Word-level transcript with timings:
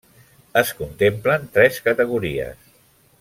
Es 0.61 0.71
contemplen 0.79 1.45
tres 1.59 1.79
categories: 1.89 2.69